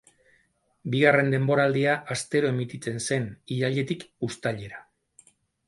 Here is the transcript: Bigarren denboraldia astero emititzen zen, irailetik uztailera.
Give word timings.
Bigarren 0.95 1.29
denboraldia 1.33 1.93
astero 2.17 2.51
emititzen 2.55 2.99
zen, 3.05 3.29
irailetik 3.59 4.09
uztailera. 4.31 4.85